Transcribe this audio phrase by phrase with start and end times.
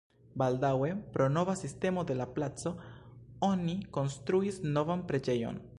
[0.41, 2.73] Baldaŭe pro nova sistemo de la placo
[3.51, 5.61] oni konstruis novan preĝejon.